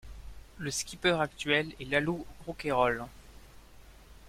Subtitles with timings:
[0.57, 3.05] Le skipper actuel est Lalou Roucayrol.